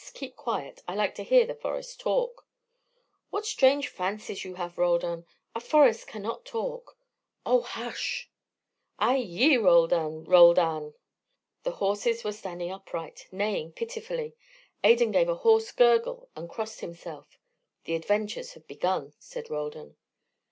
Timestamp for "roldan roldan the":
9.57-11.73